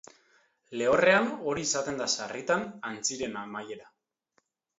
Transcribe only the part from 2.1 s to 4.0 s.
sarritan aintziren amaiera.